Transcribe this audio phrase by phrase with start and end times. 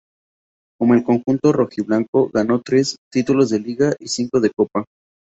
[0.79, 4.83] Con el conjunto rojiblanco ganó tres títulos de Liga y cinco de Copa.